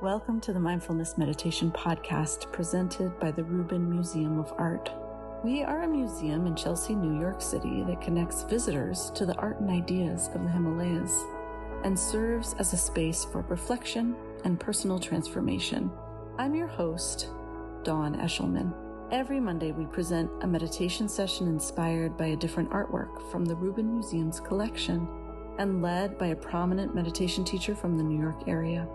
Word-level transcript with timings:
Welcome 0.00 0.40
to 0.42 0.52
the 0.52 0.60
Mindfulness 0.60 1.18
Meditation 1.18 1.72
Podcast 1.72 2.52
presented 2.52 3.18
by 3.18 3.32
the 3.32 3.42
Rubin 3.42 3.90
Museum 3.90 4.38
of 4.38 4.52
Art. 4.56 4.92
We 5.42 5.64
are 5.64 5.82
a 5.82 5.88
museum 5.88 6.46
in 6.46 6.54
Chelsea, 6.54 6.94
New 6.94 7.20
York 7.20 7.42
City 7.42 7.82
that 7.82 8.00
connects 8.00 8.44
visitors 8.44 9.10
to 9.16 9.26
the 9.26 9.34
art 9.38 9.58
and 9.58 9.68
ideas 9.68 10.28
of 10.34 10.44
the 10.44 10.50
Himalayas 10.50 11.24
and 11.82 11.98
serves 11.98 12.54
as 12.60 12.72
a 12.72 12.76
space 12.76 13.24
for 13.24 13.40
reflection 13.48 14.14
and 14.44 14.60
personal 14.60 15.00
transformation. 15.00 15.90
I'm 16.38 16.54
your 16.54 16.68
host, 16.68 17.30
Dawn 17.82 18.14
Eshelman. 18.18 18.72
Every 19.10 19.40
Monday, 19.40 19.72
we 19.72 19.86
present 19.86 20.30
a 20.42 20.46
meditation 20.46 21.08
session 21.08 21.48
inspired 21.48 22.16
by 22.16 22.26
a 22.26 22.36
different 22.36 22.70
artwork 22.70 23.28
from 23.32 23.44
the 23.44 23.56
Rubin 23.56 23.92
Museum's 23.94 24.38
collection 24.38 25.08
and 25.58 25.82
led 25.82 26.16
by 26.18 26.28
a 26.28 26.36
prominent 26.36 26.94
meditation 26.94 27.44
teacher 27.44 27.74
from 27.74 27.98
the 27.98 28.04
New 28.04 28.20
York 28.22 28.46
area. 28.46 28.86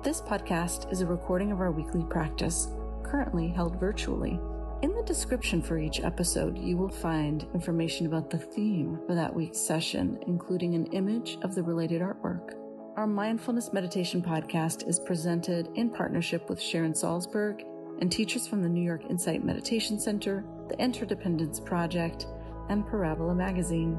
This 0.00 0.20
podcast 0.20 0.92
is 0.92 1.00
a 1.00 1.06
recording 1.06 1.50
of 1.50 1.60
our 1.60 1.72
weekly 1.72 2.04
practice, 2.04 2.68
currently 3.02 3.48
held 3.48 3.80
virtually. 3.80 4.38
In 4.82 4.94
the 4.94 5.02
description 5.02 5.60
for 5.60 5.76
each 5.76 5.98
episode, 5.98 6.56
you 6.56 6.76
will 6.76 6.88
find 6.88 7.44
information 7.52 8.06
about 8.06 8.30
the 8.30 8.38
theme 8.38 9.00
for 9.08 9.16
that 9.16 9.34
week's 9.34 9.58
session, 9.58 10.16
including 10.28 10.76
an 10.76 10.86
image 10.92 11.36
of 11.42 11.56
the 11.56 11.64
related 11.64 12.00
artwork. 12.00 12.54
Our 12.96 13.08
mindfulness 13.08 13.72
meditation 13.72 14.22
podcast 14.22 14.88
is 14.88 15.00
presented 15.00 15.68
in 15.74 15.90
partnership 15.90 16.48
with 16.48 16.62
Sharon 16.62 16.92
Salzberg 16.92 17.64
and 18.00 18.10
teachers 18.10 18.46
from 18.46 18.62
the 18.62 18.68
New 18.68 18.84
York 18.84 19.02
Insight 19.10 19.44
Meditation 19.44 19.98
Center, 19.98 20.44
the 20.68 20.78
Interdependence 20.78 21.58
Project, 21.58 22.28
and 22.68 22.86
Parabola 22.86 23.34
Magazine. 23.34 23.98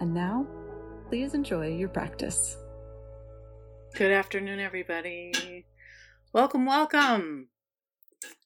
And 0.00 0.12
now, 0.12 0.44
please 1.08 1.34
enjoy 1.34 1.68
your 1.68 1.88
practice. 1.88 2.56
Good 3.94 4.10
afternoon, 4.10 4.58
everybody. 4.58 5.66
Welcome, 6.32 6.66
welcome. 6.66 7.50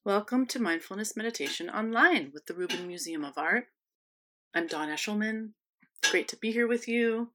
Welcome 0.04 0.44
to 0.44 0.60
Mindfulness 0.60 1.16
Meditation 1.16 1.70
Online 1.70 2.30
with 2.34 2.44
the 2.44 2.52
Rubin 2.52 2.86
Museum 2.86 3.24
of 3.24 3.38
Art. 3.38 3.68
I'm 4.54 4.66
Dawn 4.66 4.88
Eshelman. 4.88 5.52
Great 6.10 6.28
to 6.28 6.36
be 6.36 6.52
here 6.52 6.68
with 6.68 6.86
you. 6.86 7.30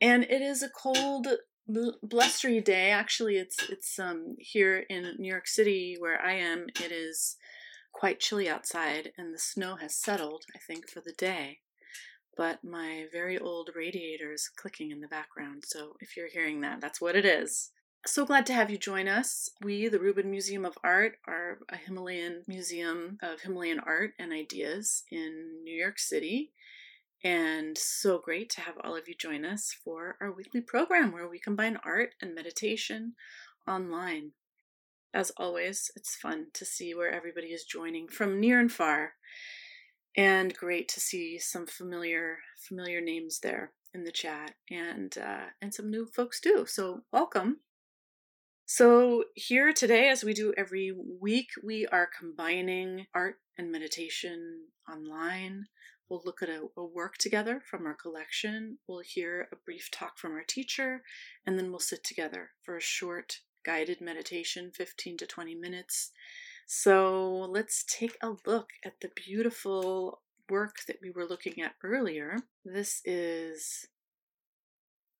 And 0.00 0.24
it 0.24 0.40
is 0.40 0.62
a 0.62 0.70
cold, 0.70 1.28
blustery 2.02 2.62
day. 2.62 2.90
Actually, 2.90 3.36
it's 3.36 3.68
it's 3.68 3.98
um 3.98 4.36
here 4.38 4.86
in 4.88 5.16
New 5.18 5.28
York 5.28 5.46
City 5.46 5.96
where 5.98 6.18
I 6.24 6.32
am. 6.32 6.68
It 6.82 6.90
is 6.90 7.36
quite 7.92 8.18
chilly 8.18 8.48
outside, 8.48 9.12
and 9.18 9.34
the 9.34 9.38
snow 9.38 9.76
has 9.76 9.94
settled. 9.94 10.46
I 10.56 10.58
think 10.58 10.88
for 10.88 11.02
the 11.02 11.12
day 11.12 11.58
but 12.36 12.64
my 12.64 13.06
very 13.12 13.38
old 13.38 13.70
radiator 13.74 14.32
is 14.32 14.48
clicking 14.48 14.90
in 14.90 15.00
the 15.00 15.08
background. 15.08 15.64
So 15.66 15.96
if 16.00 16.16
you're 16.16 16.28
hearing 16.28 16.60
that, 16.62 16.80
that's 16.80 17.00
what 17.00 17.16
it 17.16 17.24
is. 17.24 17.70
So 18.04 18.24
glad 18.26 18.46
to 18.46 18.52
have 18.52 18.70
you 18.70 18.78
join 18.78 19.06
us. 19.06 19.48
We, 19.62 19.86
the 19.86 20.00
Rubin 20.00 20.30
Museum 20.30 20.64
of 20.64 20.76
Art, 20.82 21.18
are 21.28 21.58
a 21.68 21.76
Himalayan 21.76 22.42
museum 22.48 23.18
of 23.22 23.42
Himalayan 23.42 23.78
art 23.78 24.14
and 24.18 24.32
ideas 24.32 25.04
in 25.10 25.62
New 25.62 25.74
York 25.74 25.98
City. 26.00 26.52
And 27.22 27.78
so 27.78 28.18
great 28.18 28.50
to 28.50 28.60
have 28.62 28.74
all 28.82 28.96
of 28.96 29.06
you 29.06 29.14
join 29.14 29.44
us 29.44 29.72
for 29.84 30.16
our 30.20 30.32
weekly 30.32 30.60
program 30.60 31.12
where 31.12 31.28
we 31.28 31.38
combine 31.38 31.78
art 31.84 32.16
and 32.20 32.34
meditation 32.34 33.12
online. 33.68 34.32
As 35.14 35.30
always, 35.36 35.90
it's 35.94 36.16
fun 36.16 36.46
to 36.54 36.64
see 36.64 36.94
where 36.94 37.12
everybody 37.12 37.48
is 37.48 37.64
joining 37.64 38.08
from 38.08 38.40
near 38.40 38.58
and 38.58 38.72
far 38.72 39.12
and 40.16 40.54
great 40.54 40.88
to 40.88 41.00
see 41.00 41.38
some 41.38 41.66
familiar 41.66 42.38
familiar 42.56 43.00
names 43.00 43.40
there 43.40 43.72
in 43.94 44.04
the 44.04 44.12
chat 44.12 44.54
and 44.70 45.16
uh, 45.18 45.46
and 45.60 45.72
some 45.72 45.90
new 45.90 46.06
folks 46.06 46.40
too 46.40 46.64
so 46.66 47.02
welcome. 47.12 47.58
So 48.66 49.24
here 49.34 49.72
today 49.72 50.08
as 50.08 50.24
we 50.24 50.34
do 50.34 50.54
every 50.56 50.92
week 51.20 51.50
we 51.62 51.86
are 51.86 52.08
combining 52.18 53.06
art 53.14 53.36
and 53.58 53.70
meditation 53.70 54.66
online. 54.90 55.66
We'll 56.08 56.22
look 56.24 56.42
at 56.42 56.48
a, 56.48 56.66
a 56.76 56.84
work 56.84 57.16
together 57.16 57.62
from 57.64 57.86
our 57.86 57.94
collection 57.94 58.78
we'll 58.86 59.02
hear 59.04 59.48
a 59.52 59.56
brief 59.56 59.90
talk 59.90 60.18
from 60.18 60.32
our 60.32 60.44
teacher 60.46 61.02
and 61.46 61.58
then 61.58 61.70
we'll 61.70 61.80
sit 61.80 62.04
together 62.04 62.50
for 62.62 62.76
a 62.76 62.82
short 62.82 63.38
guided 63.64 64.00
meditation 64.00 64.70
15 64.74 65.18
to 65.18 65.26
20 65.26 65.54
minutes 65.54 66.10
so 66.66 67.48
let's 67.50 67.84
take 67.84 68.16
a 68.22 68.34
look 68.46 68.70
at 68.84 69.00
the 69.00 69.10
beautiful 69.14 70.22
work 70.50 70.76
that 70.86 70.98
we 71.02 71.10
were 71.10 71.26
looking 71.26 71.62
at 71.62 71.74
earlier. 71.82 72.36
This 72.64 73.00
is 73.04 73.86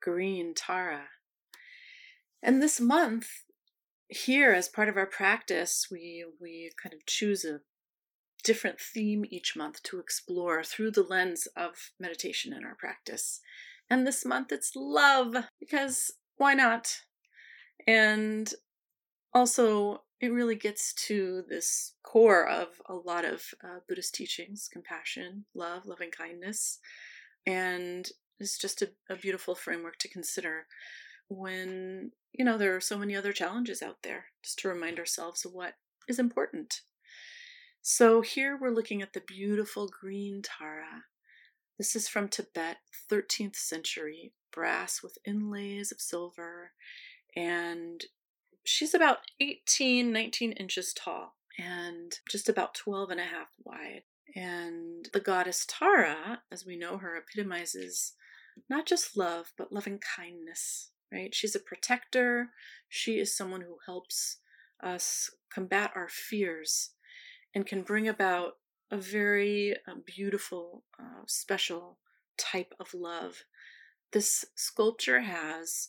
Green 0.01 0.55
Tara. 0.55 1.05
And 2.43 2.63
this 2.63 2.81
month, 2.81 3.29
here 4.09 4.53
as 4.53 4.69
part 4.69 4.89
of 4.89 4.97
our 4.97 5.07
practice, 5.07 5.87
we, 5.91 6.25
we 6.41 6.71
kind 6.83 6.93
of 6.93 7.07
choose 7.07 7.45
a 7.45 7.61
different 8.43 8.81
theme 8.81 9.25
each 9.31 9.55
month 9.57 9.83
to 9.85 10.01
explore 10.01 10.65
through 10.65 10.91
the 10.91 11.03
lens 11.03 11.47
of 11.57 11.93
meditation 12.01 12.53
in 12.53 12.65
our 12.65 12.75
practice. 12.75 13.41
And 13.89 14.07
this 14.07 14.25
month 14.25 14.51
it's 14.53 14.73
love, 14.75 15.37
because 15.61 16.11
why 16.37 16.55
not? 16.55 17.01
And 17.87 18.53
also 19.33 20.03
it 20.23 20.33
really 20.33 20.55
gets 20.55 20.95
to 20.95 21.43
this 21.49 21.95
core 22.05 22.47
of 22.49 22.81
a 22.89 22.95
lot 22.95 23.25
of 23.25 23.53
uh, 23.63 23.81
Buddhist 23.89 24.15
teachings 24.15 24.71
compassion, 24.73 25.45
love, 25.53 25.85
loving 25.85 26.13
kindness. 26.13 26.79
And 27.45 28.09
it's 28.39 28.57
just 28.57 28.83
a, 28.83 28.91
a 29.11 29.17
beautiful 29.17 29.57
framework 29.57 29.99
to 29.99 30.09
consider 30.09 30.67
when, 31.27 32.13
you 32.33 32.45
know, 32.45 32.57
there 32.57 32.77
are 32.77 32.81
so 32.81 32.97
many 32.97 33.17
other 33.17 33.33
challenges 33.33 33.83
out 33.83 34.05
there, 34.05 34.27
just 34.45 34.61
to 34.61 34.69
remind 34.69 35.01
ourselves 35.01 35.45
of 35.45 35.55
what 35.55 35.75
is 36.07 36.21
important. 36.21 36.83
So 37.83 38.21
here 38.21 38.57
we're 38.57 38.71
looking 38.71 39.03
at 39.03 39.15
the 39.15 39.23
beautiful 39.27 39.89
green 39.89 40.41
Tara. 40.41 41.03
This 41.79 41.97
is 41.97 42.07
from 42.07 42.29
Tibet, 42.29 42.77
13th 43.11 43.57
century, 43.57 44.35
brass 44.53 45.03
with 45.03 45.19
inlays 45.27 45.91
of 45.91 46.01
silver, 46.01 46.71
and 47.35 48.05
she's 48.65 48.95
about 48.95 49.19
18, 49.41 50.13
19 50.13 50.53
inches 50.53 50.93
tall 50.93 51.35
and 51.59 52.19
just 52.29 52.49
about 52.49 52.75
12 52.75 53.11
and 53.11 53.21
a 53.21 53.25
half 53.25 53.49
wide. 53.65 54.03
And 54.35 55.09
the 55.13 55.21
goddess 55.21 55.67
Tara, 55.69 56.43
as 56.51 56.65
we 56.65 56.77
know 56.77 56.99
her, 56.99 57.17
epitomizes 57.17 58.15
not 58.69 58.87
just 58.87 59.17
love, 59.17 59.53
but 59.57 59.73
loving 59.73 59.99
kindness, 59.99 60.91
right? 61.13 61.35
She's 61.35 61.55
a 61.55 61.61
protector. 61.61 62.51
She 62.89 63.19
is 63.19 63.37
someone 63.37 63.63
who 63.63 63.77
helps 63.87 64.39
us 64.83 65.31
combat 65.53 65.93
our 65.95 66.09
fears 66.09 66.91
and 67.55 67.67
can 67.67 67.83
bring 67.83 68.09
about 68.09 68.55
a 68.91 68.97
very 68.97 69.75
uh, 69.87 69.95
beautiful, 70.05 70.85
uh, 70.99 71.23
special 71.27 71.99
type 72.39 72.75
of 72.81 72.95
love. 72.95 73.45
This 74.13 74.45
sculpture 74.55 75.21
has 75.21 75.89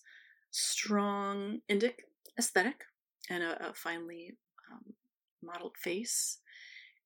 strong 0.52 1.60
Indic 1.70 1.96
aesthetic 2.38 2.86
and 3.30 3.44
a, 3.44 3.70
a 3.70 3.74
finely 3.74 4.36
um, 4.72 4.94
modeled 5.42 5.78
face. 5.78 6.40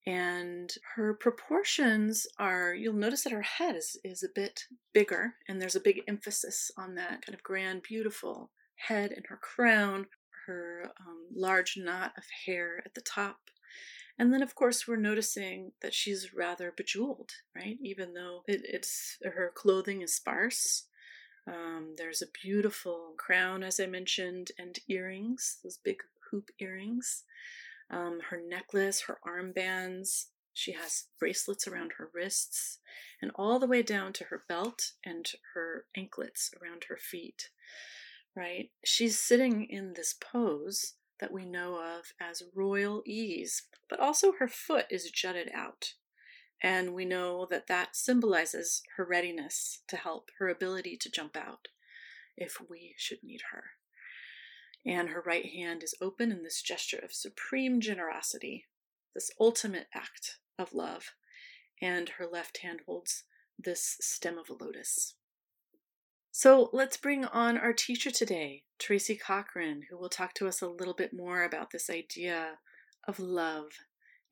And 0.06 0.72
her 0.94 1.12
proportions 1.12 2.26
are, 2.38 2.72
you'll 2.72 2.94
notice 2.94 3.24
that 3.24 3.32
her 3.32 3.42
head 3.42 3.76
is, 3.76 3.98
is 4.02 4.22
a 4.22 4.28
bit 4.34 4.64
bigger, 4.94 5.34
and 5.46 5.60
there's 5.60 5.76
a 5.76 5.80
big 5.80 6.02
emphasis 6.08 6.70
on 6.78 6.94
that 6.94 7.26
kind 7.26 7.34
of 7.34 7.42
grand, 7.42 7.82
beautiful 7.82 8.50
head 8.76 9.12
and 9.12 9.26
her 9.28 9.36
crown, 9.36 10.06
her 10.46 10.92
um, 11.00 11.26
large 11.34 11.76
knot 11.76 12.12
of 12.16 12.24
hair 12.46 12.80
at 12.86 12.94
the 12.94 13.02
top. 13.02 13.36
And 14.18 14.32
then, 14.32 14.42
of 14.42 14.54
course, 14.54 14.88
we're 14.88 14.96
noticing 14.96 15.72
that 15.82 15.94
she's 15.94 16.34
rather 16.34 16.72
bejeweled, 16.76 17.30
right? 17.54 17.76
Even 17.82 18.14
though 18.14 18.42
it, 18.48 18.62
it's 18.64 19.18
her 19.22 19.52
clothing 19.54 20.00
is 20.00 20.14
sparse, 20.14 20.86
um, 21.48 21.94
there's 21.96 22.22
a 22.22 22.26
beautiful 22.42 23.14
crown, 23.16 23.62
as 23.62 23.80
I 23.80 23.86
mentioned, 23.86 24.52
and 24.58 24.78
earrings, 24.88 25.58
those 25.62 25.78
big 25.82 25.98
hoop 26.30 26.50
earrings. 26.58 27.24
Um, 27.90 28.20
her 28.28 28.40
necklace, 28.46 29.02
her 29.02 29.18
armbands. 29.26 30.26
She 30.52 30.72
has 30.72 31.04
bracelets 31.18 31.66
around 31.66 31.92
her 31.96 32.10
wrists 32.12 32.80
and 33.22 33.30
all 33.36 33.58
the 33.58 33.66
way 33.66 33.82
down 33.82 34.12
to 34.14 34.24
her 34.24 34.44
belt 34.48 34.92
and 35.04 35.26
her 35.54 35.86
anklets 35.96 36.50
around 36.60 36.84
her 36.88 36.98
feet. 36.98 37.48
Right? 38.36 38.70
She's 38.84 39.18
sitting 39.18 39.64
in 39.70 39.94
this 39.94 40.14
pose 40.14 40.94
that 41.20 41.32
we 41.32 41.44
know 41.44 41.76
of 41.76 42.12
as 42.20 42.42
royal 42.54 43.02
ease, 43.06 43.62
but 43.88 44.00
also 44.00 44.32
her 44.32 44.48
foot 44.48 44.86
is 44.90 45.10
jutted 45.10 45.50
out. 45.54 45.94
And 46.62 46.92
we 46.92 47.04
know 47.04 47.46
that 47.50 47.68
that 47.68 47.94
symbolizes 47.94 48.82
her 48.96 49.04
readiness 49.04 49.82
to 49.88 49.96
help, 49.96 50.30
her 50.38 50.48
ability 50.48 50.96
to 51.02 51.10
jump 51.10 51.36
out 51.36 51.68
if 52.36 52.58
we 52.68 52.94
should 52.96 53.22
need 53.22 53.42
her. 53.52 53.64
And 54.84 55.10
her 55.10 55.22
right 55.24 55.46
hand 55.46 55.82
is 55.82 55.94
open 56.00 56.32
in 56.32 56.42
this 56.42 56.62
gesture 56.62 56.98
of 56.98 57.12
supreme 57.12 57.80
generosity, 57.80 58.66
this 59.14 59.30
ultimate 59.40 59.86
act 59.94 60.38
of 60.58 60.72
love. 60.72 61.12
And 61.80 62.08
her 62.10 62.26
left 62.26 62.58
hand 62.58 62.80
holds 62.86 63.24
this 63.58 63.96
stem 64.00 64.38
of 64.38 64.50
a 64.50 64.64
lotus. 64.64 65.14
So 66.30 66.70
let's 66.72 66.96
bring 66.96 67.24
on 67.24 67.58
our 67.58 67.72
teacher 67.72 68.10
today, 68.10 68.62
Tracy 68.78 69.16
Cochran, 69.16 69.82
who 69.90 69.98
will 69.98 70.08
talk 70.08 70.34
to 70.34 70.46
us 70.46 70.62
a 70.62 70.68
little 70.68 70.94
bit 70.94 71.12
more 71.12 71.42
about 71.42 71.70
this 71.70 71.90
idea 71.90 72.58
of 73.06 73.18
love 73.18 73.70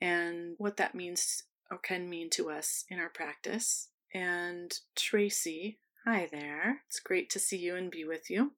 and 0.01 0.55
what 0.59 0.77
that 0.77 0.95
means 0.95 1.43
or 1.71 1.79
can 1.79 2.09
mean 2.09 2.31
to 2.31 2.51
us 2.51 2.85
in 2.89 2.99
our 2.99 3.09
practice. 3.09 3.89
And 4.15 4.73
Tracy, 4.95 5.79
hi 6.05 6.29
there. 6.31 6.83
It's 6.89 7.01
great 7.01 7.29
to 7.31 7.39
see 7.39 7.57
you 7.57 7.77
and 7.77 7.91
be 7.91 8.05
with 8.05 8.31
you. 8.31 8.53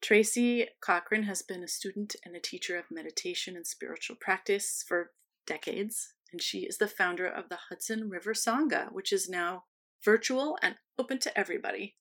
Tracy 0.00 0.68
Cochran 0.80 1.24
has 1.24 1.42
been 1.42 1.62
a 1.62 1.68
student 1.68 2.14
and 2.24 2.36
a 2.36 2.40
teacher 2.40 2.78
of 2.78 2.90
meditation 2.90 3.56
and 3.56 3.66
spiritual 3.66 4.16
practice 4.16 4.84
for 4.86 5.10
decades, 5.46 6.14
and 6.32 6.40
she 6.40 6.60
is 6.60 6.78
the 6.78 6.86
founder 6.86 7.26
of 7.26 7.48
the 7.48 7.58
Hudson 7.68 8.08
River 8.08 8.32
Sangha, 8.32 8.92
which 8.92 9.12
is 9.12 9.28
now 9.28 9.64
virtual 10.04 10.56
and 10.62 10.76
open 10.98 11.18
to 11.18 11.36
everybody. 11.36 11.96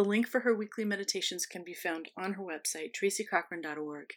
The 0.00 0.08
link 0.08 0.26
for 0.26 0.40
her 0.40 0.54
weekly 0.54 0.86
meditations 0.86 1.44
can 1.44 1.62
be 1.62 1.74
found 1.74 2.08
on 2.16 2.32
her 2.32 2.42
website, 2.42 2.92
tracycochran.org. 2.94 4.14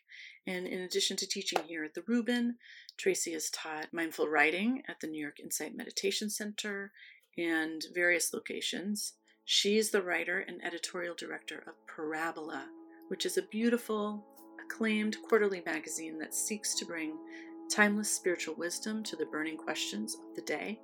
And 0.47 0.65
in 0.65 0.80
addition 0.80 1.18
to 1.18 1.27
teaching 1.27 1.59
here 1.68 1.83
at 1.83 1.94
the 1.94 2.03
Rubin, 2.07 2.56
Tracy 2.95 3.33
has 3.33 3.50
taught 3.50 3.91
mindful 3.91 4.30
writing 4.30 4.83
at 4.88 5.01
the 5.01 5.07
New 5.07 5.21
York 5.21 5.41
Insight 5.41 5.75
Meditation 5.75 6.30
Center 6.30 6.94
and 7.38 7.83
various 7.94 8.33
locations. 8.33 9.15
She's 9.44 9.91
the 9.91 10.01
writer 10.01 10.39
and 10.39 10.63
editorial 10.63 11.15
director 11.15 11.62
of 11.68 11.86
Parabola, 11.86 12.69
which 13.09 13.25
is 13.25 13.38
a 13.38 13.41
beautiful, 13.41 14.25
acclaimed 14.63 15.18
quarterly 15.27 15.63
magazine 15.65 16.18
that 16.19 16.33
seeks 16.33 16.75
to 16.75 16.86
bring 16.86 17.18
timeless 17.69 18.09
spiritual 18.09 18.56
wisdom 18.56 19.03
to 19.03 19.18
the 19.18 19.25
burning 19.25 19.57
questions 19.57 20.15
of 20.15 20.33
the 20.38 20.44
day. 20.44 20.79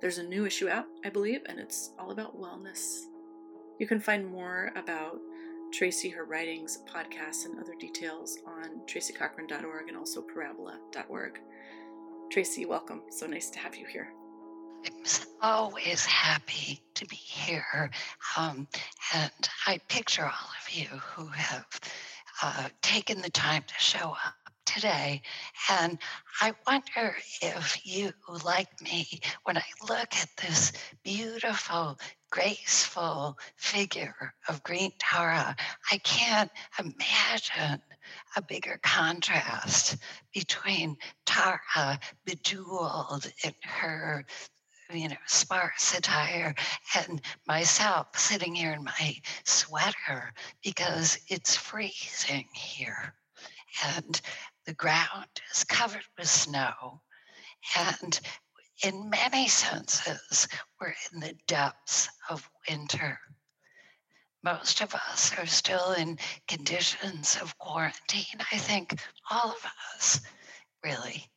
There's 0.00 0.18
a 0.18 0.22
new 0.22 0.46
issue 0.46 0.68
out, 0.68 0.86
I 1.04 1.10
believe, 1.10 1.40
and 1.46 1.58
it's 1.58 1.90
all 1.98 2.12
about 2.12 2.38
wellness 2.38 3.06
you 3.78 3.86
can 3.86 4.00
find 4.00 4.26
more 4.26 4.70
about 4.76 5.18
Tracy, 5.72 6.08
her 6.10 6.24
writings, 6.24 6.78
podcasts, 6.88 7.46
and 7.46 7.58
other 7.58 7.74
details 7.74 8.38
on 8.46 8.86
tracycochran.org 8.86 9.88
and 9.88 9.96
also 9.96 10.22
parabola.org. 10.22 11.40
Tracy, 12.30 12.64
welcome. 12.64 13.02
So 13.10 13.26
nice 13.26 13.50
to 13.50 13.58
have 13.58 13.74
you 13.74 13.84
here. 13.84 14.12
I'm 14.86 14.92
always 15.42 16.06
happy 16.06 16.80
to 16.94 17.06
be 17.06 17.16
here. 17.16 17.90
Um, 18.36 18.68
and 19.14 19.48
I 19.66 19.78
picture 19.88 20.24
all 20.24 20.30
of 20.30 20.72
you 20.72 20.86
who 20.86 21.26
have 21.26 21.66
uh, 22.40 22.68
taken 22.80 23.20
the 23.20 23.30
time 23.30 23.64
to 23.66 23.74
show 23.78 24.10
up 24.10 24.34
today. 24.64 25.22
And 25.70 25.98
I 26.40 26.52
wonder 26.66 27.16
if 27.42 27.84
you, 27.84 28.12
like 28.44 28.68
me, 28.80 29.06
when 29.44 29.56
I 29.56 29.64
look 29.88 30.14
at 30.14 30.28
this 30.40 30.72
beautiful, 31.02 31.98
graceful 32.34 33.38
figure 33.54 34.34
of 34.48 34.60
Green 34.64 34.90
Tara, 34.98 35.54
I 35.92 35.98
can't 35.98 36.50
imagine 36.80 37.80
a 38.36 38.42
bigger 38.42 38.80
contrast 38.82 39.96
between 40.32 40.96
Tara 41.26 42.00
bejeweled 42.24 43.30
in 43.44 43.54
her 43.62 44.24
you 44.92 45.10
know, 45.10 45.16
sparse 45.28 45.96
attire 45.96 46.56
and 46.96 47.22
myself 47.46 48.08
sitting 48.18 48.56
here 48.56 48.72
in 48.72 48.82
my 48.82 49.14
sweater 49.44 50.32
because 50.64 51.20
it's 51.28 51.56
freezing 51.56 52.48
here. 52.52 53.14
And 53.96 54.20
the 54.66 54.74
ground 54.74 55.40
is 55.54 55.62
covered 55.62 56.04
with 56.18 56.28
snow. 56.28 57.00
And 57.78 58.18
in 58.82 59.10
many 59.10 59.48
senses, 59.48 60.48
we're 60.80 60.94
in 61.12 61.20
the 61.20 61.34
depths 61.46 62.08
of 62.28 62.48
winter. 62.68 63.18
Most 64.42 64.80
of 64.82 64.94
us 64.94 65.32
are 65.38 65.46
still 65.46 65.92
in 65.92 66.18
conditions 66.48 67.38
of 67.40 67.56
quarantine. 67.58 68.40
I 68.52 68.58
think 68.58 69.00
all 69.30 69.50
of 69.52 69.66
us, 69.94 70.20
really. 70.82 71.30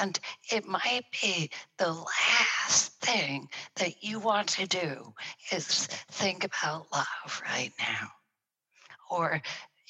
And 0.00 0.18
it 0.50 0.66
might 0.66 1.04
be 1.22 1.50
the 1.78 1.92
last 1.92 2.92
thing 3.00 3.48
that 3.76 4.02
you 4.02 4.18
want 4.18 4.48
to 4.50 4.66
do 4.66 5.14
is 5.52 5.86
think 6.10 6.44
about 6.44 6.92
love 6.92 7.42
right 7.44 7.72
now 7.78 8.08
or 9.10 9.40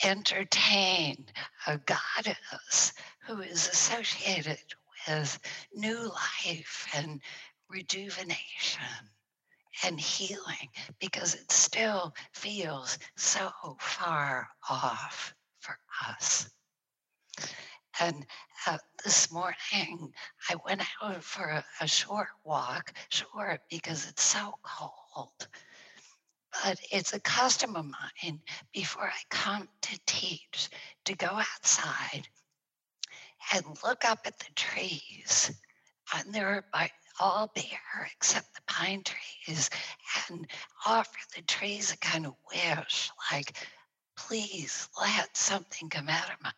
entertain 0.05 1.25
a 1.67 1.79
goddess 1.79 2.93
who 3.27 3.41
is 3.41 3.69
associated 3.69 4.59
with 5.09 5.39
new 5.75 6.09
life 6.09 6.87
and 6.95 7.21
rejuvenation 7.69 8.83
and 9.85 10.01
healing 10.01 10.69
because 11.01 11.35
it 11.35 11.51
still 11.51 12.15
feels 12.33 12.99
so 13.17 13.51
far 13.81 14.49
off 14.71 15.35
for 15.61 15.77
us. 16.09 16.51
And 18.01 18.27
uh, 18.67 18.79
this 19.05 19.33
morning, 19.33 20.13
I 20.51 20.57
went 20.67 20.83
out 21.03 21.23
for 21.23 21.45
a, 21.45 21.65
a 21.81 21.89
short 21.89 22.29
walk, 22.45 22.93
short 23.09 23.61
because 23.71 24.09
it's 24.09 24.23
so 24.23 24.55
cold 24.63 25.49
but 26.65 26.79
it's 26.91 27.13
a 27.13 27.21
custom 27.21 27.77
of 27.77 27.85
mine 27.85 28.41
before 28.73 29.07
I 29.07 29.21
come 29.31 29.69
to 29.83 29.99
teach 30.07 30.69
to 31.05 31.15
go 31.15 31.27
outside 31.27 32.29
and 33.55 33.65
look 33.85 34.05
up 34.05 34.21
at 34.27 34.39
the 34.39 34.53
trees. 34.55 35.53
And 36.15 36.33
they're 36.35 36.65
all 37.19 37.51
bare 37.55 38.11
except 38.15 38.55
the 38.55 38.61
pine 38.67 39.03
trees 39.05 39.71
and 40.29 40.47
offer 40.87 41.19
the 41.35 41.43
trees 41.43 41.93
a 41.93 41.97
kind 41.99 42.27
of 42.27 42.35
wish 42.53 43.11
like, 43.33 43.57
please 44.17 44.89
let 45.01 45.37
something 45.37 45.89
come 45.89 46.09
out 46.09 46.31
of 46.31 46.43
my 46.43 46.53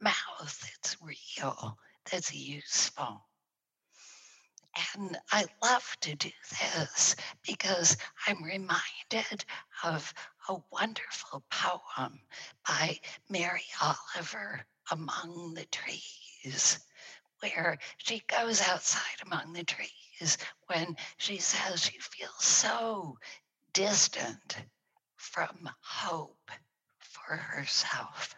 mouth 0.00 0.60
that's 0.60 0.96
real, 1.02 1.78
that's 2.10 2.34
useful. 2.34 3.22
And 4.94 5.18
I 5.32 5.46
love 5.62 5.96
to 6.02 6.14
do 6.14 6.30
this 6.50 7.16
because 7.46 7.96
I'm 8.26 8.42
reminded 8.42 9.44
of 9.82 10.12
a 10.48 10.56
wonderful 10.70 11.42
poem 11.50 12.20
by 12.66 12.98
Mary 13.28 13.64
Oliver, 13.82 14.64
Among 14.92 15.54
the 15.54 15.66
Trees, 15.66 16.29
where 17.40 17.78
she 17.98 18.22
goes 18.28 18.60
outside 18.60 19.20
among 19.24 19.52
the 19.52 19.64
trees 19.64 20.38
when 20.66 20.96
she 21.16 21.38
says 21.38 21.82
she 21.82 21.98
feels 21.98 22.44
so 22.44 23.16
distant 23.72 24.56
from 25.16 25.68
hope 25.82 26.50
for 26.98 27.36
herself. 27.36 28.34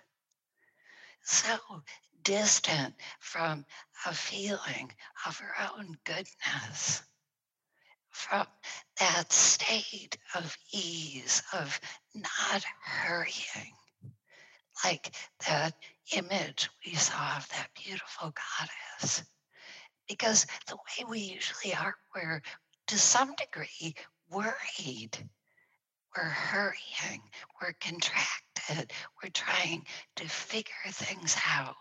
So 1.25 1.59
distant 2.23 2.95
from 3.21 3.65
a 4.07 4.15
feeling 4.15 4.93
of 5.27 5.39
her 5.39 5.55
own 5.77 5.97
goodness, 6.05 7.03
from 8.11 8.47
that 8.99 9.33
state 9.33 10.17
of 10.35 10.57
ease, 10.73 11.43
of 11.53 11.81
not 12.15 12.65
hurrying, 12.85 13.75
like 14.85 15.15
that 15.47 15.75
image 16.17 16.71
we 16.85 16.95
saw 16.95 17.37
of 17.37 17.49
that 17.49 17.69
beautiful 17.75 18.33
goddess. 18.33 19.23
Because 20.09 20.47
the 20.67 20.77
way 20.77 21.05
we 21.09 21.21
usually 21.21 21.75
are, 21.75 21.95
we're 22.15 22.43
to 22.89 22.99
some 22.99 23.35
degree 23.37 23.95
worried. 24.31 25.17
We're 26.17 26.25
hurrying, 26.25 27.23
we're 27.61 27.75
contracted, 27.81 28.93
we're 29.23 29.31
trying 29.31 29.87
to 30.17 30.29
figure 30.29 30.75
things 30.91 31.37
out 31.49 31.77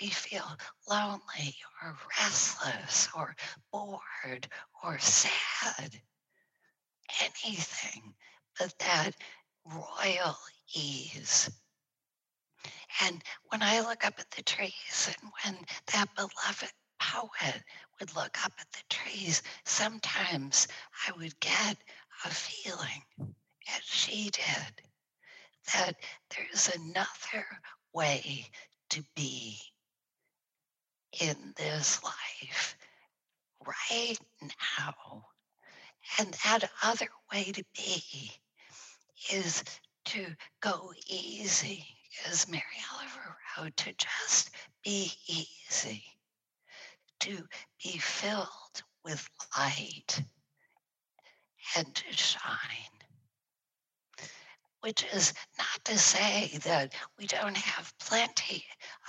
we 0.00 0.08
feel 0.08 0.46
lonely 0.88 1.56
or 1.82 1.96
restless 2.20 3.08
or 3.16 3.34
bored 3.72 4.48
or 4.82 4.98
sad. 4.98 6.00
Anything 7.22 8.14
but 8.58 8.74
that 8.80 9.12
royal 9.64 10.36
ease. 10.74 11.50
And 13.02 13.22
when 13.48 13.62
I 13.62 13.80
look 13.80 14.04
up 14.06 14.14
at 14.18 14.30
the 14.30 14.42
trees 14.42 15.10
and 15.20 15.30
when 15.44 15.64
that 15.92 16.14
beloved 16.14 16.72
poet 16.98 17.62
would 18.00 18.14
look 18.16 18.44
up 18.44 18.52
at 18.58 18.70
the 18.72 18.82
trees, 18.88 19.42
sometimes 19.64 20.68
I 21.06 21.12
would 21.12 21.38
get 21.40 21.76
a 22.24 22.30
feeling, 22.30 23.02
as 23.76 23.82
she 23.84 24.30
did, 24.30 24.82
that 25.74 25.96
there's 26.30 26.70
another 26.74 27.46
way 27.92 28.46
to 28.90 29.02
be 29.14 29.58
in 31.20 31.54
this 31.56 32.02
life 32.02 32.76
right 33.66 34.18
now. 34.78 35.24
And 36.18 36.32
that 36.44 36.70
other 36.82 37.08
way 37.32 37.52
to 37.52 37.64
be 37.74 38.32
is 39.32 39.64
to 40.06 40.26
go 40.60 40.92
easy, 41.08 41.84
as 42.26 42.48
Mary 42.48 42.62
Oliver 42.94 43.36
wrote, 43.58 43.76
to 43.78 43.92
just 43.94 44.50
be 44.84 45.12
easy, 45.28 46.04
to 47.20 47.46
be 47.82 47.98
filled 47.98 48.82
with 49.04 49.28
light 49.58 50.22
and 51.76 51.94
to 51.94 52.12
shine. 52.16 52.90
which 54.80 55.04
is 55.14 55.34
not 55.58 55.84
to 55.84 55.98
say 55.98 56.58
that 56.64 56.94
we 57.18 57.26
don't 57.26 57.56
have 57.56 57.92
plenty 57.98 58.64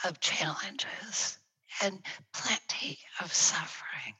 of 0.06 0.20
challenges 0.20 1.38
and 1.84 2.06
plenty 2.34 3.00
of 3.22 3.34
suffering. 3.34 4.16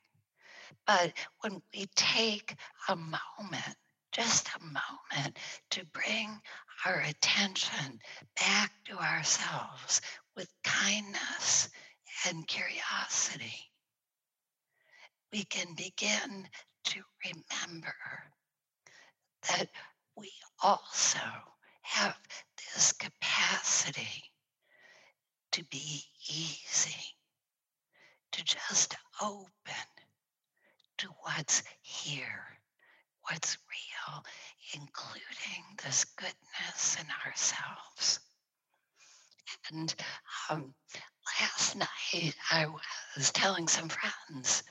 But 0.88 1.14
when 1.42 1.62
we 1.74 1.88
take 1.96 2.56
a 2.90 2.96
moment, 2.96 3.78
just 4.18 4.50
a 4.56 4.64
moment, 4.64 5.38
to 5.70 5.86
bring 5.94 6.42
our 6.86 7.02
attention 7.02 8.00
back 8.36 8.72
to 8.86 8.98
ourselves 8.98 10.02
with 10.36 10.50
kindness 10.64 11.70
and 12.28 12.48
curiosity, 12.48 13.54
we 15.32 15.44
can 15.44 15.68
begin 15.76 16.48
to 16.86 17.02
remember 17.26 17.94
that 19.50 19.68
we 20.16 20.32
also 20.64 21.20
have 21.82 22.18
this 22.74 22.94
capacity 22.94 24.24
to 25.52 25.64
be 25.66 26.02
easy, 26.30 26.96
to 28.32 28.44
just 28.44 28.96
open 29.22 29.48
to 30.98 31.08
what's 31.22 31.64
here, 31.82 32.60
what's 33.24 33.58
real, 33.70 34.24
including 34.74 35.64
this 35.84 36.06
goodness 36.06 36.98
in 37.00 37.06
ourselves. 37.26 38.20
And 39.72 39.94
um, 40.50 40.74
last 41.42 41.76
night 41.76 42.36
I 42.52 42.68
was 43.16 43.32
telling 43.32 43.68
some 43.68 43.90
friends 43.90 44.64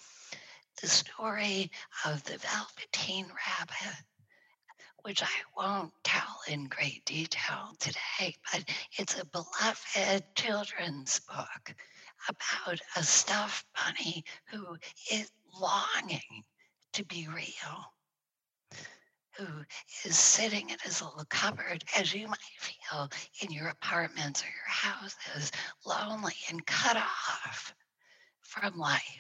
the 0.81 0.89
story 0.89 1.71
of 2.05 2.23
Velveteen 2.39 3.27
Rabbit 3.27 4.05
which 5.07 5.23
I 5.23 5.29
won't 5.57 5.93
tell 6.03 6.41
in 6.49 6.65
great 6.67 7.05
detail 7.05 7.77
today, 7.79 8.35
but 8.53 8.65
it's 8.99 9.17
a 9.17 9.25
beloved 9.27 10.25
children's 10.35 11.21
book 11.21 11.75
about 12.29 12.81
a 12.97 13.05
stuffed 13.05 13.67
bunny 13.77 14.25
who 14.47 14.77
is 15.13 15.31
longing 15.61 16.43
to 16.93 17.05
be 17.05 17.29
real, 17.29 17.93
who 19.37 19.47
is 20.05 20.19
sitting 20.19 20.71
in 20.71 20.79
his 20.83 21.01
little 21.01 21.25
cupboard, 21.29 21.85
as 21.97 22.13
you 22.13 22.27
might 22.27 22.39
feel 22.59 23.09
in 23.43 23.53
your 23.53 23.69
apartments 23.69 24.43
or 24.43 24.47
your 24.47 24.69
houses, 24.69 25.53
lonely 25.85 26.35
and 26.51 26.67
cut 26.67 26.97
off 26.97 27.73
from 28.43 28.77
life. 28.77 29.16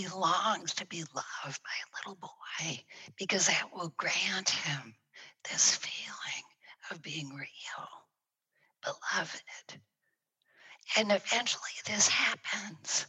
He 0.00 0.08
longs 0.08 0.72
to 0.76 0.86
be 0.86 1.02
loved 1.02 1.62
by 1.62 1.76
a 1.76 1.92
little 1.98 2.14
boy 2.14 2.82
because 3.18 3.48
that 3.48 3.68
will 3.74 3.92
grant 3.98 4.48
him 4.48 4.94
this 5.44 5.76
feeling 5.76 6.44
of 6.90 7.02
being 7.02 7.28
real, 7.34 7.88
beloved. 8.82 9.82
And 10.96 11.12
eventually 11.12 11.76
this 11.84 12.08
happens. 12.08 13.04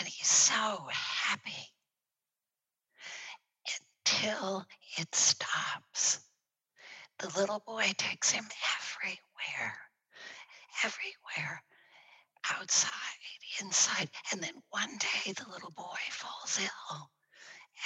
And 0.00 0.08
he's 0.08 0.26
so 0.26 0.88
happy 0.90 1.68
until 4.04 4.66
it 4.96 5.14
stops. 5.14 6.18
The 7.20 7.28
little 7.38 7.62
boy 7.64 7.92
takes 7.96 8.32
him 8.32 8.48
everywhere, 8.80 9.78
everywhere 10.84 11.62
outside, 12.50 12.90
inside. 13.60 14.10
And 14.32 14.42
then 14.42 14.54
one 14.70 14.96
day 14.98 15.32
the 15.32 15.48
little 15.50 15.70
boy 15.70 15.98
falls 16.10 16.58
ill. 16.60 17.10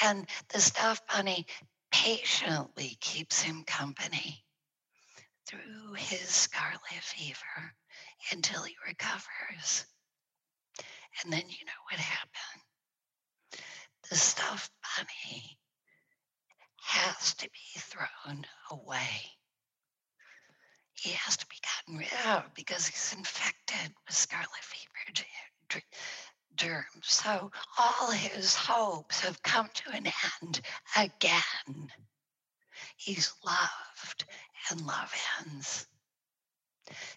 And 0.02 0.26
the 0.48 0.60
stuffed 0.60 1.06
bunny 1.08 1.46
patiently 1.90 2.96
keeps 3.00 3.42
him 3.42 3.64
company 3.64 4.44
through 5.46 5.94
his 5.96 6.28
scarlet 6.28 7.02
fever 7.02 7.74
until 8.30 8.62
he 8.62 8.74
recovers. 8.86 9.86
And 11.22 11.32
then 11.32 11.44
you 11.48 11.64
know 11.66 11.72
what 11.90 12.00
happened. 12.00 12.62
The 14.10 14.16
stuffed 14.16 14.72
bunny 14.96 15.58
has 16.82 17.34
to 17.34 17.48
be 17.50 17.80
thrown 17.80 18.46
away 18.70 19.32
he 21.02 21.10
has 21.10 21.36
to 21.36 21.46
be 21.46 21.56
gotten 21.62 21.98
rid 21.98 22.26
of 22.26 22.54
because 22.54 22.86
he's 22.86 23.12
infected 23.16 23.92
with 24.06 24.16
scarlet 24.16 24.62
fever 24.62 25.12
germs. 26.56 26.90
So 27.02 27.50
all 27.78 28.10
his 28.10 28.54
hopes 28.54 29.20
have 29.20 29.42
come 29.42 29.68
to 29.74 29.90
an 29.90 30.06
end 30.06 30.60
again. 30.96 31.90
He's 32.96 33.32
loved 33.44 34.24
and 34.70 34.86
love 34.86 35.12
ends. 35.40 35.86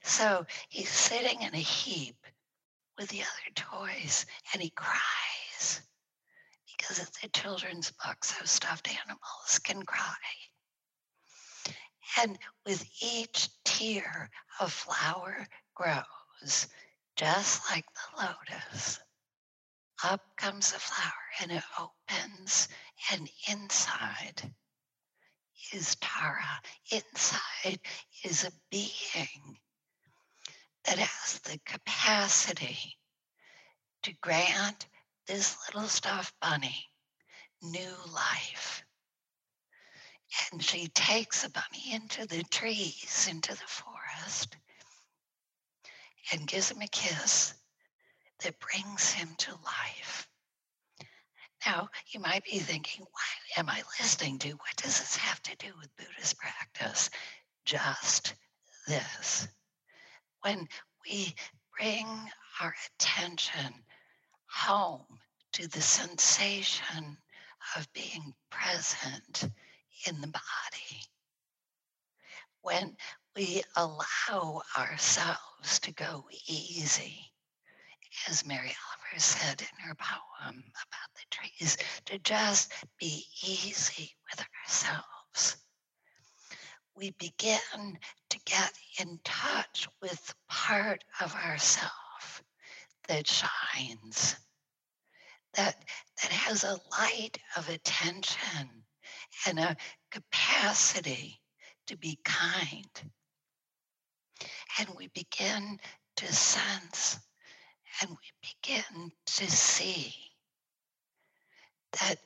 So 0.04 0.46
he's 0.70 0.90
sitting 0.90 1.42
in 1.42 1.54
a 1.54 1.58
heap 1.58 2.16
with 2.98 3.10
the 3.10 3.22
other 3.22 3.54
toys 3.56 4.26
and 4.54 4.62
he 4.62 4.70
cries 4.70 5.82
because 6.78 7.00
it's 7.00 7.24
a 7.24 7.30
children's 7.30 7.92
book, 7.92 8.24
so 8.24 8.46
stuffed 8.46 8.88
animals 8.88 9.60
can 9.64 9.84
cry. 9.84 10.14
And 12.22 12.38
with 12.66 12.86
each 13.02 13.50
tear, 13.64 14.30
a 14.60 14.68
flower 14.68 15.48
grows, 15.74 16.68
just 17.16 17.70
like 17.72 17.86
the 17.94 18.26
lotus. 18.26 19.00
Up 20.04 20.22
comes 20.38 20.72
the 20.72 20.80
flower 20.80 21.12
and 21.42 21.52
it 21.52 21.64
opens, 21.80 22.68
and 23.12 23.30
inside 23.50 24.54
is 25.74 25.96
Tara. 26.02 26.62
Inside 26.92 27.80
is 28.24 28.44
a 28.44 28.52
being 28.70 29.58
that 30.86 31.00
has 31.00 31.40
the 31.40 31.60
capacity 31.66 32.98
to 34.04 34.14
grant 34.22 34.88
this 35.28 35.58
little 35.68 35.88
stuffed 35.88 36.36
bunny 36.40 36.86
new 37.62 37.96
life. 38.14 38.84
And 40.52 40.64
she 40.64 40.88
takes 40.88 41.44
the 41.44 41.50
bunny 41.50 41.94
into 41.94 42.28
the 42.28 42.44
trees, 42.44 43.28
into 43.30 43.54
the 43.54 43.68
forest, 43.68 44.58
and 46.32 46.48
gives 46.48 46.72
him 46.72 46.82
a 46.82 46.88
kiss 46.88 47.54
that 48.44 48.60
brings 48.60 49.12
him 49.12 49.30
to 49.38 49.52
life. 49.52 50.28
Now, 51.66 51.90
you 52.10 52.20
might 52.20 52.44
be 52.44 52.60
thinking, 52.60 53.06
what 53.12 53.60
am 53.60 53.70
I 53.70 53.82
listening 54.00 54.38
to? 54.40 54.52
What 54.52 54.76
does 54.78 55.00
this 55.00 55.16
have 55.16 55.42
to 55.44 55.56
do 55.58 55.72
with 55.80 55.96
Buddhist 55.98 56.38
practice? 56.38 57.10
Just 57.66 58.36
this. 58.88 59.48
When 60.42 60.68
we 61.10 61.34
bring 61.78 62.08
our 62.62 62.74
attention 63.00 63.74
home 64.48 65.20
to 65.54 65.68
the 65.68 65.82
sensation 65.82 67.18
of 67.76 67.92
being 67.94 68.34
present 68.52 69.50
in 70.08 70.22
the 70.22 70.28
body. 70.28 71.02
When 72.62 72.96
we 73.36 73.62
allow 73.76 74.62
ourselves 74.78 75.80
to 75.82 75.92
go 75.92 76.26
easy, 76.48 77.20
as 78.30 78.46
Mary 78.46 78.74
Oliver 78.88 79.20
said 79.20 79.62
in 79.62 79.86
her 79.86 79.96
poem 79.96 80.64
about 80.72 81.10
the 81.16 81.26
trees, 81.30 81.78
to 82.06 82.18
just 82.20 82.72
be 82.98 83.26
easy 83.44 84.16
with 84.32 84.46
ourselves. 84.64 85.58
We 86.96 87.12
begin 87.12 88.00
to 88.30 88.40
get 88.46 88.72
in 89.00 89.20
touch 89.26 89.90
with 90.02 90.34
part 90.48 91.04
of 91.20 91.36
ourself 91.36 92.42
that 93.10 93.28
shines, 93.28 94.38
that, 95.56 95.76
that 96.22 96.32
has 96.32 96.64
a 96.64 96.80
light 96.98 97.38
of 97.58 97.68
attention 97.68 98.86
and 99.46 99.60
a 99.60 99.76
capacity 100.10 101.42
to 101.88 101.98
be 101.98 102.18
kind. 102.24 103.12
And 104.80 104.90
we 104.98 105.08
begin 105.08 105.80
to 106.18 106.34
sense 106.34 107.20
and 108.02 108.10
we 108.10 108.50
begin 108.62 109.12
to 109.26 109.50
see 109.52 110.14
that 112.02 112.18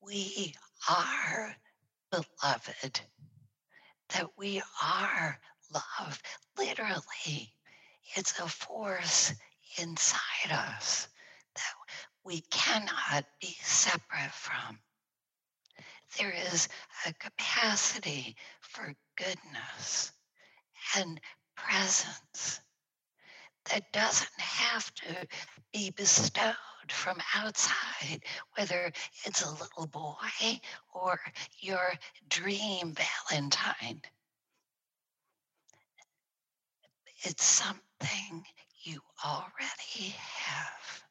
we 0.00 0.54
are 0.88 1.56
beloved, 2.10 3.00
that 4.10 4.30
we 4.38 4.62
are 4.82 5.38
love. 5.72 6.22
Literally, 6.56 7.52
it's 8.16 8.38
a 8.38 8.48
force 8.48 9.34
inside 9.78 10.52
us 10.52 11.08
that 11.54 11.74
we 12.24 12.40
cannot 12.50 13.24
be 13.40 13.56
separate 13.60 14.32
from 14.32 14.78
there 16.18 16.32
is 16.52 16.68
a 17.06 17.12
capacity 17.14 18.36
for 18.60 18.94
goodness 19.16 20.12
and 20.96 21.20
presence 21.56 22.60
that 23.70 23.92
doesn't 23.92 24.40
have 24.40 24.92
to 24.94 25.26
be 25.72 25.90
bestowed 25.90 26.54
from 26.88 27.18
outside, 27.34 28.20
whether 28.56 28.92
it's 29.24 29.42
a 29.42 29.50
little 29.50 29.86
boy 29.86 30.60
or 30.94 31.18
your 31.58 31.92
dream 32.28 32.94
Valentine. 33.30 34.00
It's 37.22 37.44
something 37.44 38.44
you 38.82 39.00
already 39.24 40.14
have 40.16 41.02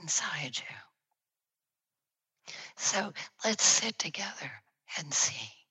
inside 0.00 0.56
you. 0.58 2.54
So 2.76 3.12
let's 3.44 3.64
sit 3.64 3.98
together 3.98 4.50
and 4.98 5.12
see. 5.14 5.63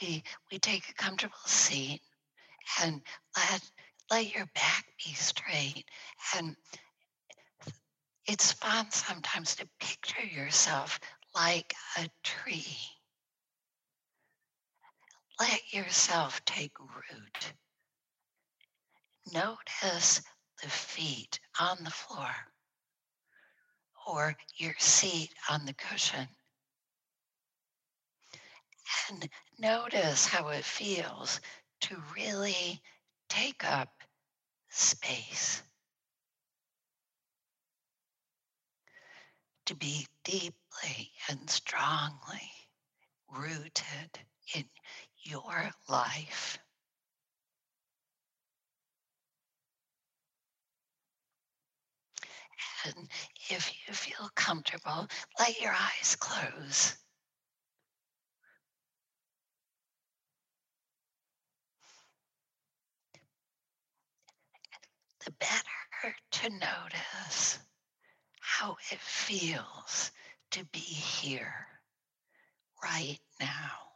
We, 0.00 0.22
we 0.50 0.58
take 0.58 0.88
a 0.88 0.94
comfortable 0.94 1.36
seat 1.46 2.00
and 2.82 3.02
let, 3.36 3.70
let 4.10 4.34
your 4.34 4.46
back 4.54 4.84
be 5.04 5.12
straight. 5.12 5.84
And 6.36 6.56
it's 8.26 8.52
fun 8.52 8.90
sometimes 8.90 9.56
to 9.56 9.68
picture 9.80 10.24
yourself 10.24 11.00
like 11.34 11.74
a 11.98 12.08
tree. 12.22 12.76
Let 15.38 15.72
yourself 15.72 16.44
take 16.44 16.78
root. 16.78 17.52
Notice 19.32 20.22
the 20.62 20.68
feet 20.68 21.40
on 21.58 21.78
the 21.82 21.90
floor 21.90 22.30
or 24.06 24.36
your 24.56 24.74
seat 24.78 25.30
on 25.48 25.64
the 25.66 25.74
cushion. 25.74 26.28
And 29.08 29.28
notice 29.58 30.26
how 30.26 30.48
it 30.48 30.64
feels 30.64 31.40
to 31.82 32.02
really 32.14 32.80
take 33.28 33.64
up 33.64 33.88
space. 34.68 35.62
To 39.66 39.74
be 39.74 40.06
deeply 40.24 41.12
and 41.28 41.48
strongly 41.48 42.50
rooted 43.28 44.18
in 44.54 44.64
your 45.22 45.70
life. 45.88 46.58
And 52.84 53.08
if 53.50 53.72
you 53.86 53.94
feel 53.94 54.30
comfortable, 54.34 55.06
let 55.38 55.60
your 55.60 55.72
eyes 55.72 56.16
close. 56.16 56.96
The 65.24 65.32
better 65.32 66.16
to 66.42 66.48
notice 66.50 67.58
how 68.40 68.76
it 68.90 68.98
feels 68.98 70.10
to 70.50 70.64
be 70.72 70.78
here 70.78 71.66
right 72.82 73.18
now. 73.38 73.90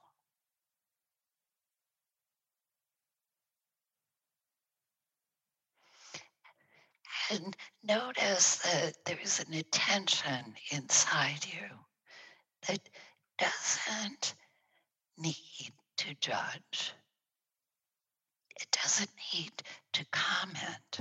And 7.31 7.57
notice 7.83 8.57
that 8.57 8.93
there's 9.07 9.41
an 9.41 9.55
attention 9.55 10.55
inside 10.71 11.47
you 11.47 11.69
that 12.69 12.81
doesn't 13.39 14.35
need 15.17 15.73
to 15.97 16.15
judge. 16.21 16.93
It 18.61 18.67
doesn't 18.71 19.11
need 19.33 19.53
to 19.95 20.05
comment. 20.13 21.01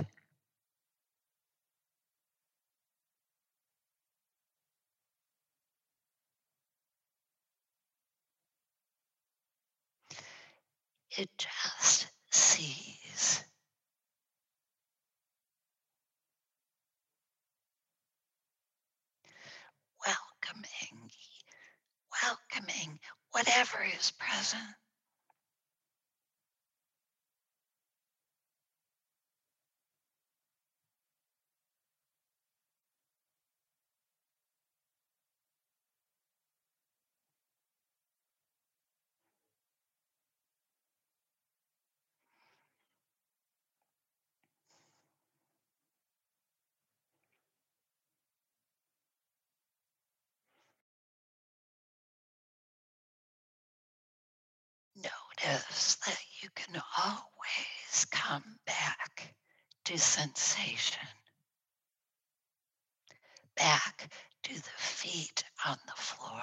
It 11.16 11.30
just 11.38 12.08
sees. 12.30 13.44
Welcoming, 20.06 21.10
welcoming 22.22 23.00
whatever 23.32 23.84
is 23.98 24.12
present. 24.18 24.62
Notice 55.46 55.96
that 56.06 56.18
you 56.40 56.48
can 56.54 56.80
always 56.98 58.06
come 58.10 58.44
back 58.66 59.34
to 59.84 59.98
sensation, 59.98 61.06
back 63.54 64.10
to 64.44 64.54
the 64.54 64.70
feet 64.78 65.44
on 65.66 65.76
the 65.86 65.92
floor. 65.92 66.42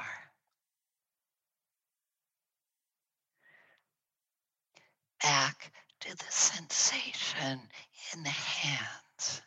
Back 5.24 5.72
to 6.02 6.16
the 6.16 6.32
sensation 6.32 7.60
in 8.14 8.24
the 8.24 8.30
hands, 8.30 9.42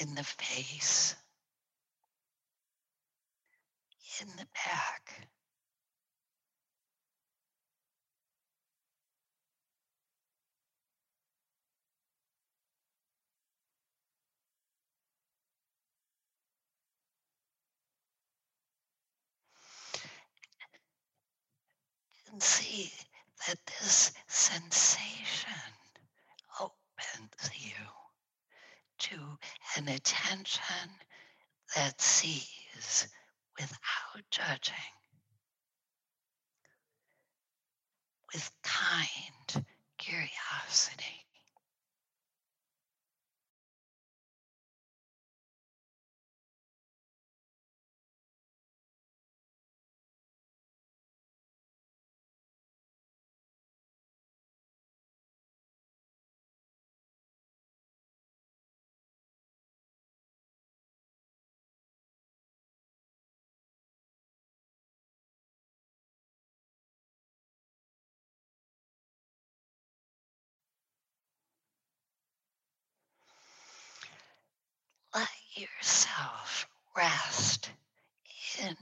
in 0.00 0.14
the 0.14 0.24
face, 0.24 1.14
in 4.22 4.28
the 4.36 4.46
back. 4.54 5.28
And 22.34 22.42
see 22.42 22.90
that 23.46 23.64
this 23.64 24.12
sensation 24.26 25.52
opens 26.58 27.50
you 27.54 27.86
to 28.98 29.38
an 29.76 29.86
attention 29.86 30.90
that 31.76 32.00
sees 32.00 33.06
without 33.56 34.24
judging, 34.32 34.74
with 38.32 38.50
kind 38.64 39.33
yourself 75.56 76.68
rest 76.96 77.70
in 78.60 78.76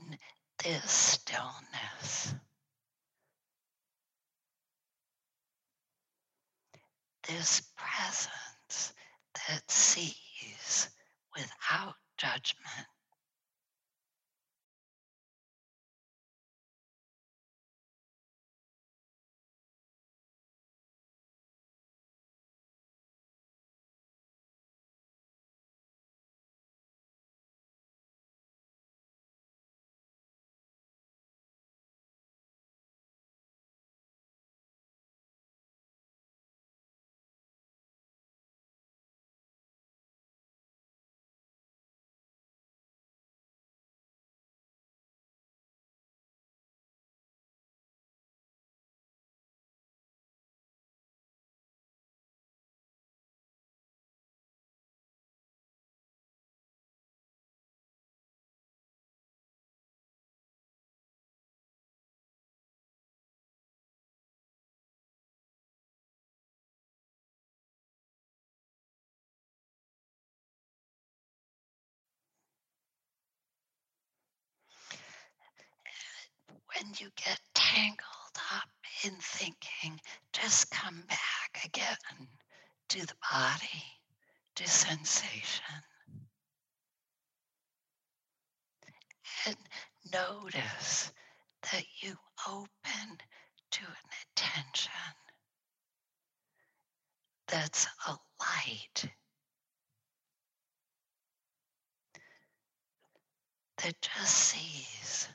this 0.62 0.90
stillness. 0.90 2.34
This 7.28 7.62
presence 7.76 8.92
that 9.34 9.70
sees 9.70 10.88
without 11.36 11.94
judgment. 12.18 12.86
When 76.82 76.92
you 76.98 77.08
get 77.16 77.38
tangled 77.54 78.36
up 78.52 78.68
in 79.04 79.12
thinking, 79.20 80.00
just 80.32 80.70
come 80.70 81.04
back 81.08 81.64
again 81.64 82.28
to 82.88 83.00
the 83.06 83.14
body, 83.30 83.84
to 84.56 84.66
sensation. 84.68 85.64
And 89.46 89.56
notice 90.12 91.12
that 91.70 91.84
you 92.00 92.14
open 92.48 93.18
to 93.70 93.84
an 93.84 94.10
attention 94.34 94.92
that's 97.46 97.86
a 98.08 98.16
light 98.40 99.04
that 103.82 103.94
just 104.00 104.34
sees. 104.34 105.28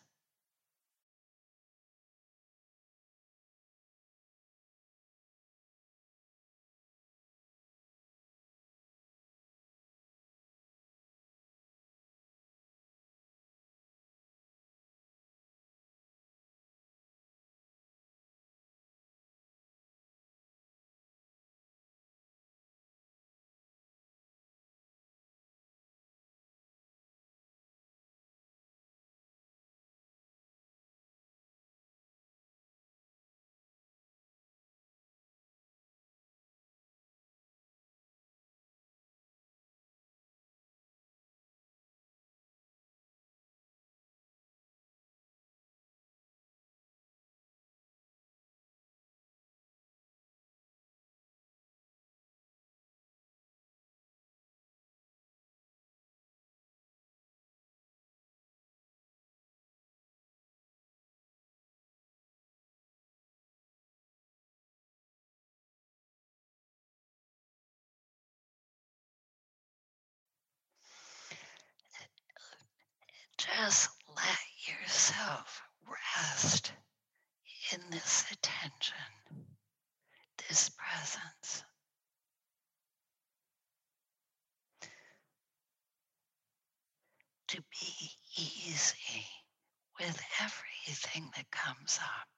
Just 73.55 73.89
let 74.15 74.39
yourself 74.67 75.61
rest 75.87 76.73
in 77.73 77.79
this 77.91 78.25
attention, 78.31 78.95
this 80.49 80.69
presence. 80.77 81.63
To 87.49 87.57
be 87.57 88.11
easy 88.37 89.25
with 89.99 90.21
everything 90.41 91.31
that 91.35 91.49
comes 91.51 91.99
up. 92.03 92.36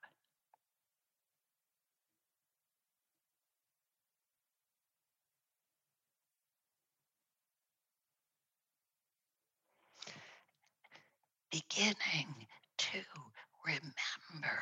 Beginning 11.52 12.48
to 12.78 13.00
remember 13.66 14.60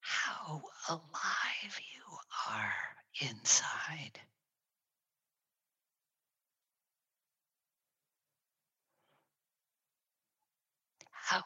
how 0.00 0.62
alive 0.88 1.80
you 1.94 2.18
are 2.50 2.74
inside. 3.20 4.20
How 11.10 11.42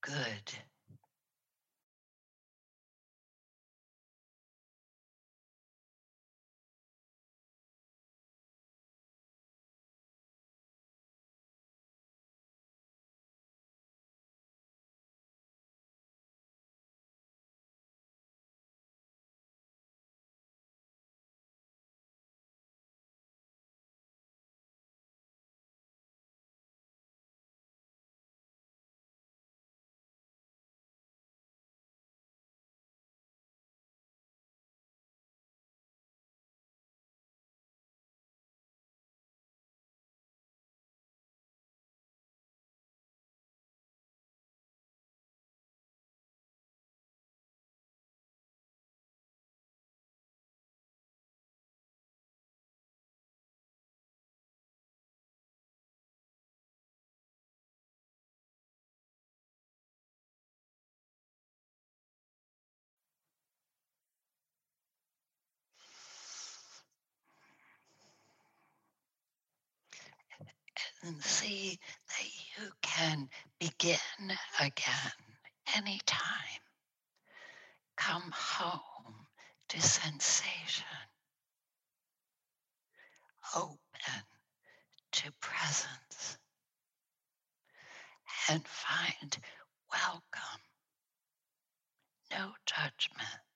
good 0.00 0.52
and 71.02 71.22
see 71.22 71.78
that 72.08 72.24
you 72.56 72.70
can 72.82 73.28
begin 73.58 73.98
again 74.60 75.12
anytime. 75.76 76.62
Come 77.96 78.32
home 78.34 79.26
to 79.68 79.80
sensation. 79.80 80.86
Open 83.56 83.78
to 85.12 85.30
presence 85.40 86.38
and 88.48 88.66
find 88.66 89.36
welcome, 89.90 90.60
no 92.30 92.52
judgment. 92.66 93.51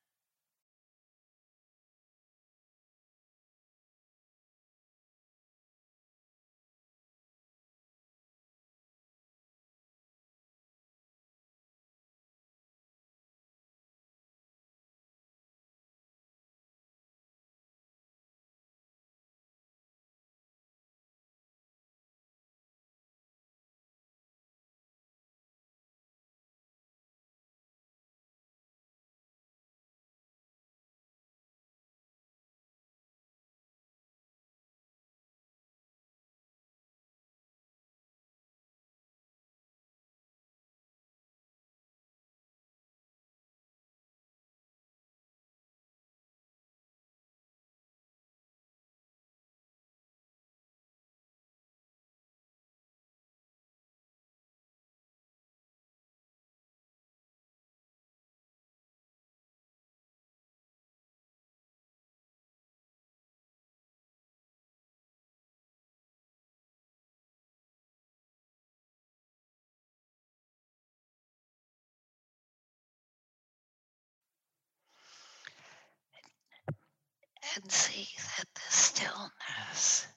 And 77.55 77.71
see 77.71 78.07
that 78.37 78.47
the 78.53 78.71
stillness 78.71 80.07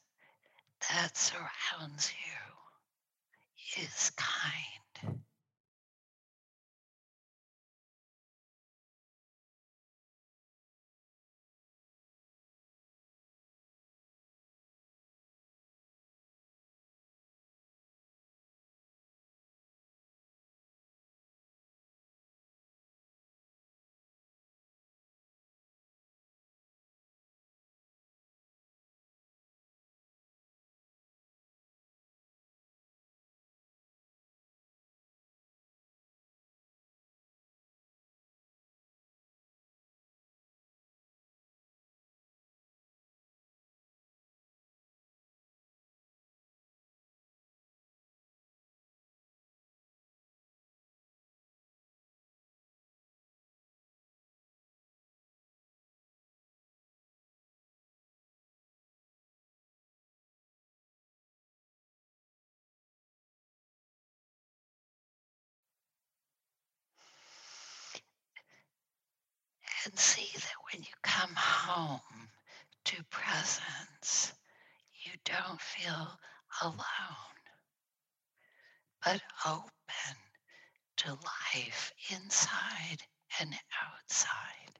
that 0.90 1.16
surrounds 1.16 2.12
you 2.26 3.82
is 3.84 4.10
kind. 4.16 4.79
See 70.00 70.28
that 70.34 70.56
when 70.72 70.82
you 70.82 70.94
come 71.02 71.34
home 71.36 72.00
to 72.86 72.96
presence, 73.10 74.32
you 75.04 75.12
don't 75.24 75.60
feel 75.60 76.18
alone, 76.62 77.36
but 79.04 79.20
open 79.46 80.16
to 80.96 81.10
life 81.10 81.92
inside 82.10 82.98
and 83.40 83.54
outside. 83.84 84.78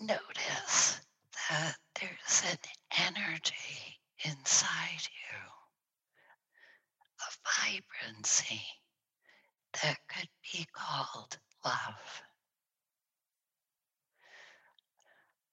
Notice 0.00 1.00
that 1.48 1.76
there's 1.98 2.42
an 2.50 2.58
energy 3.08 4.00
inside 4.24 5.02
you, 5.02 5.38
a 7.20 7.30
vibrancy 7.70 8.62
that 9.82 9.96
could 10.08 10.28
be 10.52 10.66
called 10.74 11.38
love. 11.64 12.22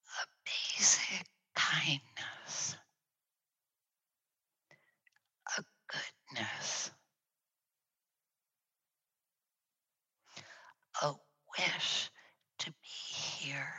A 0.08 0.26
basic 0.46 1.28
kindness, 1.56 2.76
a 5.58 5.64
goodness, 5.88 6.92
a 11.02 11.14
wish 11.58 12.10
to 12.60 12.72
be 12.72 12.88
here. 13.48 13.74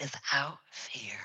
Without 0.00 0.58
fear. 0.72 1.18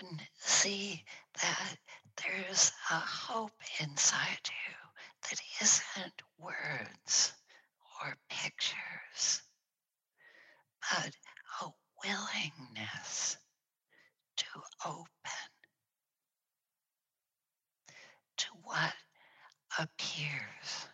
and 0.00 0.20
see 0.56 1.04
that 1.42 1.76
there's 2.16 2.72
a 2.90 2.94
hope 2.94 3.52
inside 3.80 4.40
you 4.48 4.74
that 5.28 5.40
isn't 5.60 6.22
words 6.38 7.32
or 8.02 8.16
pictures, 8.30 9.42
but 10.80 11.12
a 11.62 11.68
willingness 12.04 13.36
to 14.38 14.46
open 14.86 15.06
to 18.38 18.46
what 18.64 18.94
appears. 19.78 20.88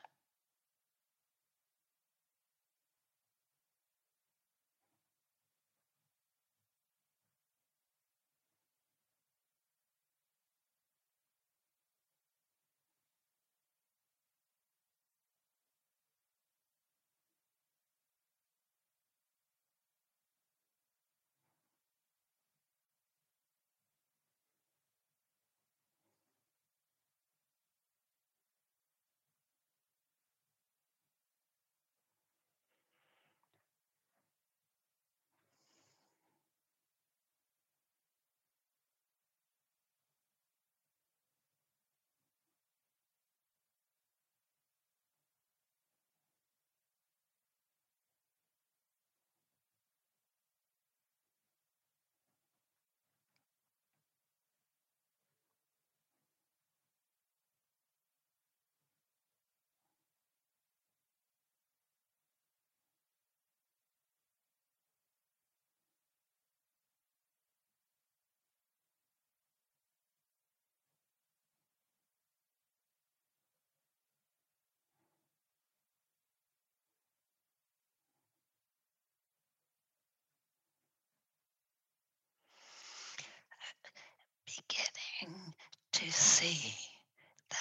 To 86.02 86.10
see 86.12 86.74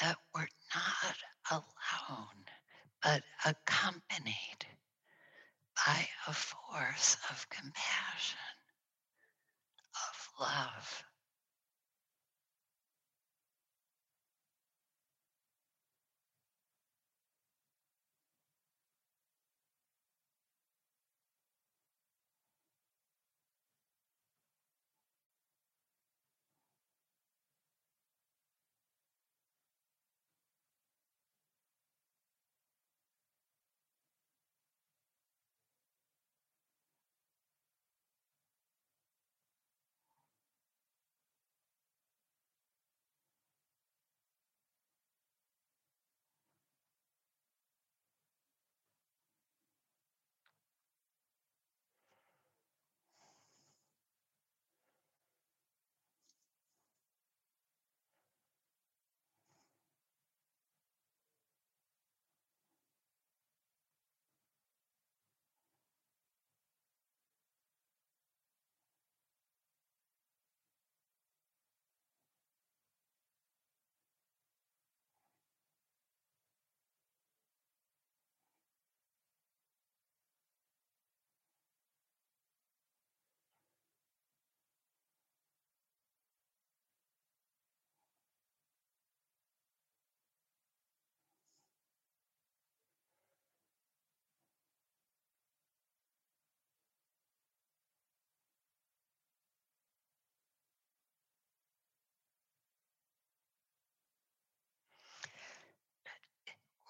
that 0.02 0.16
we're 0.34 0.48
not 0.74 1.16
alone, 1.52 2.46
but 3.04 3.22
accompanied 3.46 4.66
by 5.86 6.08
a 6.28 6.34
force 6.34 7.18
of 7.30 7.48
compassion, 7.50 8.40
of 9.96 10.30
love. 10.40 11.04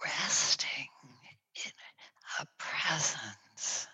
resting 0.04 0.88
in 1.66 1.72
a 2.40 2.46
presence 2.92 3.88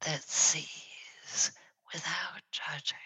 that 0.00 0.22
sees 0.22 1.52
without 1.92 2.40
judging. 2.50 2.96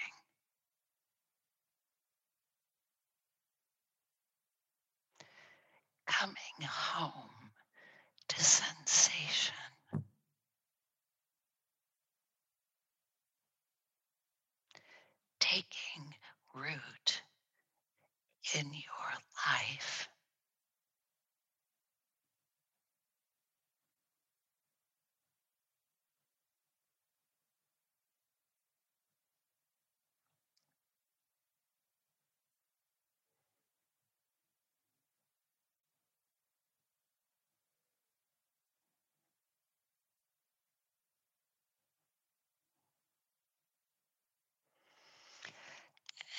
Coming 6.06 6.36
home 6.62 7.50
to 8.28 8.44
sensation. 8.44 9.54
Taking 15.40 16.14
root 16.54 17.22
in 18.54 18.66
your 18.66 19.12
life. 19.48 20.08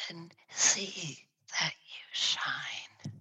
And 0.09 0.33
see 0.51 1.19
that 1.59 1.73
you 1.89 2.05
shine. 2.13 3.13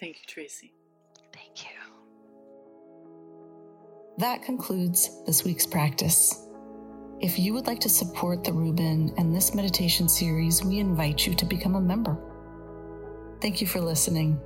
Thank 0.00 0.16
you, 0.16 0.22
Tracy. 0.26 0.72
Thank 1.32 1.64
you. 1.64 1.70
That 4.16 4.42
concludes 4.42 5.10
this 5.26 5.44
week's 5.44 5.66
practice. 5.66 6.46
If 7.20 7.38
you 7.38 7.52
would 7.52 7.66
like 7.66 7.80
to 7.80 7.88
support 7.90 8.42
the 8.42 8.52
Rubin 8.52 9.12
and 9.18 9.34
this 9.34 9.54
meditation 9.54 10.08
series, 10.08 10.64
we 10.64 10.78
invite 10.78 11.26
you 11.26 11.34
to 11.34 11.44
become 11.44 11.74
a 11.74 11.80
member. 11.80 12.18
Thank 13.42 13.60
you 13.60 13.66
for 13.66 13.80
listening. 13.80 14.40